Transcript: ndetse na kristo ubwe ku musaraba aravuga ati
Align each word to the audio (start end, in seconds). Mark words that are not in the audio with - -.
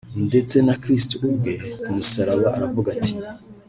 ndetse 0.27 0.55
na 0.65 0.75
kristo 0.81 1.13
ubwe 1.27 1.53
ku 1.81 1.89
musaraba 1.95 2.47
aravuga 2.57 2.87
ati 2.97 3.13